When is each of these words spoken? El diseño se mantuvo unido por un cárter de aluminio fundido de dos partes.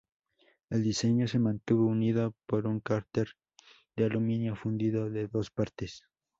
El 0.71 0.81
diseño 0.81 1.27
se 1.27 1.37
mantuvo 1.37 1.85
unido 1.85 2.33
por 2.47 2.65
un 2.65 2.79
cárter 2.79 3.35
de 3.95 4.05
aluminio 4.05 4.55
fundido 4.55 5.11
de 5.11 5.27
dos 5.27 5.51
partes. 5.51 6.07